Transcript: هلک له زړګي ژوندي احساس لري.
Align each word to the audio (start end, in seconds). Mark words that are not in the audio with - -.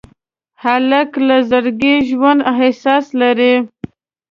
هلک 0.63 1.11
له 1.27 1.37
زړګي 1.49 1.95
ژوندي 2.09 2.45
احساس 2.53 3.05
لري. 3.21 3.53